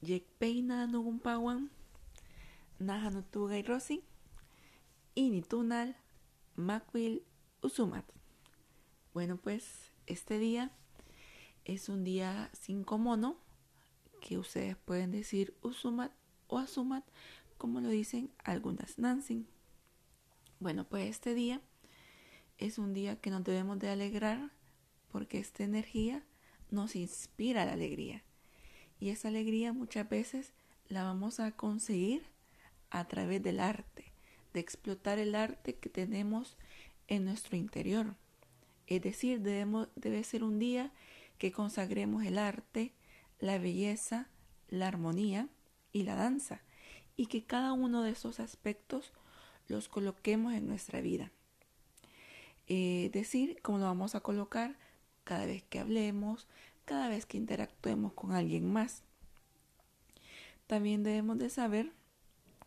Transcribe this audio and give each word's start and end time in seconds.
Yekpeina 0.00 0.86
nugumpawan, 0.86 1.70
Nahanutuga 2.78 3.58
y 3.58 3.62
Rossi, 3.62 4.04
Initunal, 5.16 5.96
Makwil, 6.54 7.24
Usumat. 7.62 8.04
Bueno, 9.12 9.38
pues 9.38 9.90
este 10.06 10.38
día 10.38 10.70
es 11.64 11.88
un 11.88 12.04
día 12.04 12.48
cinco 12.52 12.96
mono, 12.98 13.38
que 14.20 14.38
ustedes 14.38 14.76
pueden 14.76 15.10
decir 15.10 15.56
Usumat 15.62 16.12
o 16.46 16.58
Asumat, 16.58 17.04
como 17.56 17.80
lo 17.80 17.88
dicen 17.88 18.30
algunas 18.44 18.98
Nancy. 18.98 19.48
Bueno, 20.60 20.84
pues 20.88 21.08
este 21.08 21.34
día 21.34 21.60
es 22.56 22.78
un 22.78 22.94
día 22.94 23.20
que 23.20 23.30
nos 23.30 23.42
debemos 23.42 23.80
de 23.80 23.90
alegrar 23.90 24.52
porque 25.10 25.40
esta 25.40 25.64
energía 25.64 26.24
nos 26.70 26.94
inspira 26.94 27.64
la 27.64 27.72
alegría. 27.72 28.22
Y 29.00 29.10
esa 29.10 29.28
alegría 29.28 29.72
muchas 29.72 30.08
veces 30.08 30.52
la 30.88 31.04
vamos 31.04 31.40
a 31.40 31.52
conseguir 31.52 32.24
a 32.90 33.06
través 33.06 33.42
del 33.42 33.60
arte, 33.60 34.12
de 34.54 34.60
explotar 34.60 35.18
el 35.18 35.34
arte 35.34 35.74
que 35.74 35.88
tenemos 35.88 36.56
en 37.06 37.24
nuestro 37.24 37.56
interior. 37.56 38.14
Es 38.86 39.02
decir, 39.02 39.40
debemos, 39.40 39.88
debe 39.96 40.24
ser 40.24 40.42
un 40.42 40.58
día 40.58 40.92
que 41.38 41.52
consagremos 41.52 42.24
el 42.24 42.38
arte, 42.38 42.92
la 43.38 43.58
belleza, 43.58 44.28
la 44.68 44.88
armonía 44.88 45.48
y 45.92 46.02
la 46.02 46.14
danza, 46.14 46.62
y 47.16 47.26
que 47.26 47.44
cada 47.44 47.72
uno 47.72 48.02
de 48.02 48.10
esos 48.10 48.40
aspectos 48.40 49.12
los 49.68 49.88
coloquemos 49.88 50.54
en 50.54 50.66
nuestra 50.66 51.00
vida. 51.00 51.30
Es 52.66 53.12
decir, 53.12 53.60
cómo 53.62 53.78
lo 53.78 53.84
vamos 53.84 54.14
a 54.14 54.20
colocar 54.20 54.76
cada 55.24 55.46
vez 55.46 55.62
que 55.62 55.78
hablemos, 55.78 56.48
cada 56.88 57.10
vez 57.10 57.26
que 57.26 57.36
interactuemos 57.36 58.14
con 58.14 58.32
alguien 58.32 58.72
más. 58.72 59.02
También 60.66 61.02
debemos 61.02 61.38
de 61.38 61.50
saber 61.50 61.92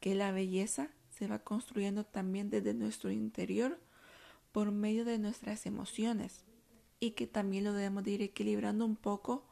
que 0.00 0.14
la 0.14 0.32
belleza 0.32 0.88
se 1.10 1.26
va 1.26 1.40
construyendo 1.40 2.06
también 2.06 2.48
desde 2.48 2.72
nuestro 2.72 3.10
interior 3.10 3.78
por 4.52 4.72
medio 4.72 5.04
de 5.04 5.18
nuestras 5.18 5.66
emociones 5.66 6.46
y 6.98 7.10
que 7.10 7.26
también 7.26 7.64
lo 7.64 7.74
debemos 7.74 8.04
de 8.04 8.12
ir 8.12 8.22
equilibrando 8.22 8.86
un 8.86 8.96
poco 8.96 9.44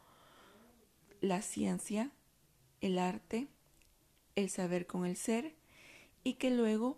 la 1.20 1.42
ciencia, 1.42 2.10
el 2.80 2.98
arte, 2.98 3.48
el 4.34 4.48
saber 4.48 4.86
con 4.86 5.04
el 5.04 5.16
ser 5.16 5.56
y 6.22 6.34
que 6.34 6.50
luego, 6.50 6.96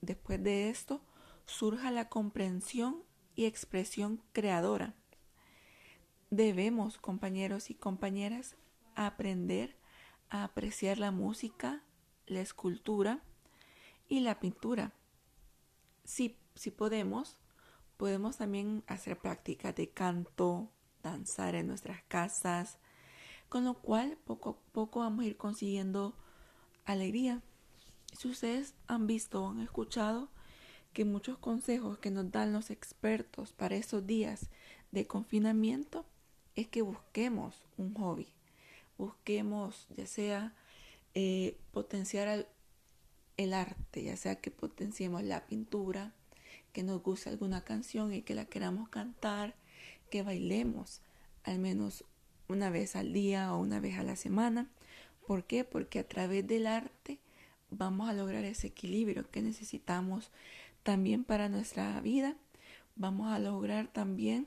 después 0.00 0.42
de 0.42 0.70
esto, 0.70 1.02
surja 1.44 1.90
la 1.90 2.08
comprensión 2.08 3.02
y 3.36 3.44
expresión 3.44 4.22
creadora 4.32 4.94
Debemos, 6.32 6.96
compañeros 6.96 7.68
y 7.68 7.74
compañeras, 7.74 8.56
aprender 8.94 9.76
a 10.30 10.44
apreciar 10.44 10.96
la 10.96 11.10
música, 11.10 11.82
la 12.26 12.40
escultura 12.40 13.22
y 14.08 14.20
la 14.20 14.40
pintura. 14.40 14.94
Si, 16.04 16.38
si 16.54 16.70
podemos, 16.70 17.36
podemos 17.98 18.38
también 18.38 18.82
hacer 18.86 19.18
prácticas 19.18 19.76
de 19.76 19.90
canto, 19.90 20.70
danzar 21.02 21.54
en 21.54 21.66
nuestras 21.66 22.02
casas, 22.04 22.78
con 23.50 23.66
lo 23.66 23.74
cual 23.74 24.16
poco 24.24 24.48
a 24.48 24.72
poco 24.72 25.00
vamos 25.00 25.26
a 25.26 25.28
ir 25.28 25.36
consiguiendo 25.36 26.16
alegría. 26.86 27.42
Si 28.18 28.28
ustedes 28.28 28.74
han 28.86 29.06
visto 29.06 29.44
o 29.44 29.50
han 29.50 29.60
escuchado 29.60 30.30
que 30.94 31.04
muchos 31.04 31.36
consejos 31.36 31.98
que 31.98 32.10
nos 32.10 32.32
dan 32.32 32.54
los 32.54 32.70
expertos 32.70 33.52
para 33.52 33.76
esos 33.76 34.06
días 34.06 34.48
de 34.92 35.06
confinamiento 35.06 36.06
es 36.56 36.68
que 36.68 36.82
busquemos 36.82 37.62
un 37.76 37.94
hobby, 37.94 38.28
busquemos 38.98 39.88
ya 39.96 40.06
sea 40.06 40.54
eh, 41.14 41.56
potenciar 41.72 42.48
el 43.36 43.54
arte, 43.54 44.02
ya 44.02 44.16
sea 44.16 44.36
que 44.40 44.50
potenciemos 44.50 45.22
la 45.22 45.46
pintura, 45.46 46.12
que 46.72 46.82
nos 46.82 47.02
guste 47.02 47.28
alguna 47.28 47.64
canción 47.64 48.12
y 48.14 48.22
que 48.22 48.34
la 48.34 48.46
queramos 48.46 48.88
cantar, 48.88 49.54
que 50.10 50.22
bailemos 50.22 51.00
al 51.44 51.58
menos 51.58 52.04
una 52.48 52.70
vez 52.70 52.96
al 52.96 53.12
día 53.12 53.52
o 53.54 53.58
una 53.58 53.80
vez 53.80 53.98
a 53.98 54.02
la 54.02 54.16
semana. 54.16 54.70
¿Por 55.26 55.44
qué? 55.44 55.64
Porque 55.64 55.98
a 55.98 56.08
través 56.08 56.46
del 56.46 56.66
arte 56.66 57.18
vamos 57.70 58.08
a 58.08 58.12
lograr 58.12 58.44
ese 58.44 58.68
equilibrio 58.68 59.30
que 59.30 59.42
necesitamos 59.42 60.30
también 60.82 61.24
para 61.24 61.48
nuestra 61.48 62.00
vida. 62.00 62.36
Vamos 62.96 63.32
a 63.32 63.38
lograr 63.38 63.88
también 63.88 64.46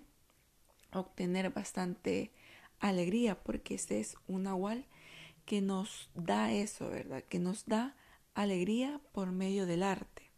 obtener 0.99 1.51
bastante 1.51 2.31
alegría 2.79 3.41
porque 3.43 3.75
este 3.75 3.99
es 3.99 4.17
un 4.27 4.43
nahual 4.43 4.85
que 5.45 5.61
nos 5.61 6.09
da 6.15 6.51
eso, 6.51 6.89
¿verdad? 6.89 7.23
Que 7.23 7.39
nos 7.39 7.65
da 7.65 7.95
alegría 8.33 8.99
por 9.11 9.31
medio 9.31 9.65
del 9.65 9.83
arte. 9.83 10.31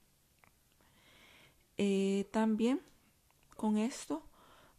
Eh, 1.77 2.27
también 2.31 2.81
con 3.55 3.77
esto 3.77 4.23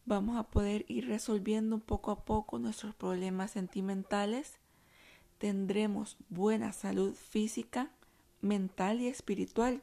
vamos 0.05 0.37
a 0.37 0.44
poder 0.44 0.84
ir 0.88 1.06
resolviendo 1.06 1.78
poco 1.78 2.11
a 2.11 2.25
poco 2.25 2.59
nuestros 2.59 2.94
problemas 2.94 3.53
sentimentales. 3.53 4.59
Tendremos 5.38 6.17
buena 6.28 6.72
salud 6.72 7.15
física, 7.15 7.91
mental 8.41 9.00
y 9.00 9.09
espiritual 9.09 9.83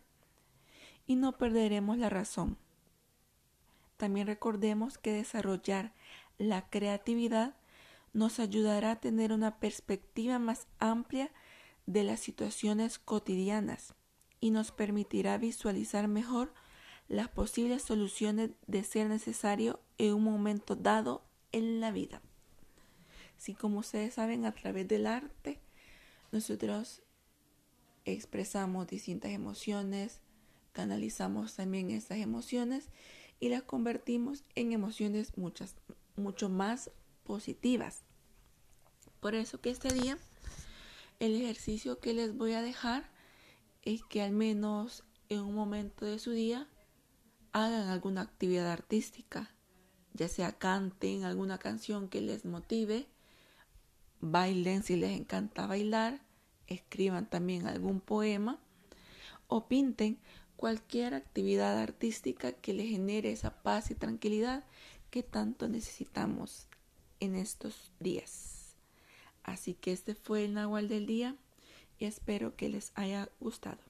y 1.07 1.15
no 1.15 1.37
perderemos 1.37 1.97
la 1.97 2.09
razón. 2.09 2.57
También 3.97 4.27
recordemos 4.27 4.97
que 4.97 5.13
desarrollar 5.13 5.93
la 6.37 6.69
creatividad 6.69 7.55
nos 8.13 8.39
ayudará 8.39 8.91
a 8.91 8.99
tener 8.99 9.31
una 9.31 9.59
perspectiva 9.59 10.39
más 10.39 10.67
amplia 10.79 11.31
de 11.85 12.03
las 12.03 12.19
situaciones 12.19 12.99
cotidianas 12.99 13.93
y 14.39 14.51
nos 14.51 14.71
permitirá 14.71 15.37
visualizar 15.37 16.07
mejor 16.07 16.53
las 17.07 17.29
posibles 17.29 17.83
soluciones 17.83 18.51
de 18.67 18.83
ser 18.83 19.07
necesario 19.09 19.79
en 19.97 20.13
un 20.13 20.23
momento 20.23 20.75
dado 20.75 21.23
en 21.51 21.79
la 21.79 21.91
vida. 21.91 22.21
Si 23.37 23.53
como 23.53 23.79
ustedes 23.79 24.15
saben, 24.15 24.45
a 24.45 24.53
través 24.53 24.87
del 24.87 25.07
arte, 25.07 25.59
nosotros 26.31 27.03
expresamos 28.05 28.87
distintas 28.87 29.31
emociones, 29.31 30.21
canalizamos 30.71 31.55
también 31.55 31.91
estas 31.91 32.19
emociones 32.19 32.89
y 33.39 33.49
las 33.49 33.63
convertimos 33.63 34.43
en 34.55 34.71
emociones 34.71 35.37
muchas, 35.37 35.75
mucho 36.15 36.49
más 36.49 36.91
positivas. 37.23 38.03
Por 39.19 39.35
eso 39.35 39.59
que 39.59 39.69
este 39.69 39.93
día 39.93 40.17
el 41.19 41.35
ejercicio 41.35 41.99
que 41.99 42.13
les 42.13 42.35
voy 42.35 42.53
a 42.53 42.61
dejar 42.61 43.09
es 43.83 44.03
que 44.03 44.21
al 44.21 44.31
menos 44.31 45.03
en 45.29 45.41
un 45.41 45.55
momento 45.55 46.05
de 46.05 46.19
su 46.19 46.31
día 46.31 46.67
hagan 47.51 47.87
alguna 47.87 48.21
actividad 48.21 48.69
artística, 48.69 49.51
ya 50.13 50.27
sea 50.27 50.57
canten 50.57 51.23
alguna 51.23 51.57
canción 51.57 52.09
que 52.09 52.21
les 52.21 52.45
motive, 52.45 53.07
bailen 54.19 54.83
si 54.83 54.97
les 54.97 55.11
encanta 55.11 55.67
bailar, 55.67 56.21
escriban 56.67 57.29
también 57.29 57.67
algún 57.67 58.01
poema 58.01 58.59
o 59.47 59.67
pinten 59.67 60.19
cualquier 60.57 61.13
actividad 61.13 61.77
artística 61.79 62.51
que 62.51 62.73
le 62.73 62.85
genere 62.85 63.31
esa 63.31 63.61
paz 63.61 63.91
y 63.91 63.95
tranquilidad 63.95 64.63
que 65.09 65.23
tanto 65.23 65.67
necesitamos 65.67 66.67
en 67.19 67.35
estos 67.35 67.91
días. 67.99 68.75
Así 69.43 69.73
que 69.75 69.91
este 69.91 70.15
fue 70.15 70.45
el 70.45 70.53
Nahual 70.53 70.87
del 70.87 71.05
día 71.05 71.35
y 71.99 72.05
espero 72.05 72.55
que 72.55 72.69
les 72.69 72.91
haya 72.95 73.29
gustado. 73.39 73.84